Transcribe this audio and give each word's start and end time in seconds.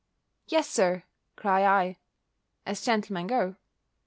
"Yes 0.47 0.67
Sir," 0.67 1.03
cry 1.35 1.63
I, 1.63 1.97
"as 2.65 2.81
gentlemen 2.81 3.27
go." 3.27 3.55